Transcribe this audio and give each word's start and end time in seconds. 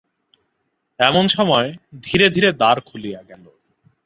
এমন 0.99 1.25
সময় 1.27 1.67
ধীরে 2.03 2.27
ধীরে 2.29 2.49
দ্বার 2.51 2.77
খুলিয়া 2.81 3.21
গেল। 3.23 3.45